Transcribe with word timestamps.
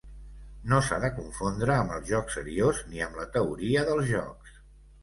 No 0.71 0.79
s'ha 0.87 0.97
de 1.03 1.11
confondre 1.17 1.75
amb 1.75 1.95
el 1.99 2.01
joc 2.09 2.35
seriós 2.37 2.81
ni 2.95 3.07
amb 3.11 3.21
la 3.23 3.31
teoria 3.39 3.87
dels 3.93 4.15
jocs. 4.19 4.61